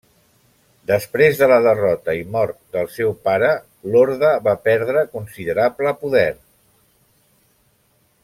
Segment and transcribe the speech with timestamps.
[0.91, 3.51] Després de la derrota i mort del seu pare
[3.95, 6.27] l'Horda va perdre considerable poder.